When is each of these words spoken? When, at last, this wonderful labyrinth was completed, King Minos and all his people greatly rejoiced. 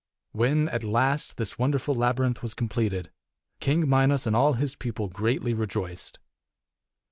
When, 0.31 0.67
at 0.69 0.83
last, 0.83 1.37
this 1.37 1.59
wonderful 1.59 1.93
labyrinth 1.93 2.41
was 2.41 2.55
completed, 2.55 3.11
King 3.59 3.87
Minos 3.87 4.25
and 4.25 4.35
all 4.35 4.53
his 4.53 4.75
people 4.75 5.07
greatly 5.09 5.53
rejoiced. 5.53 6.17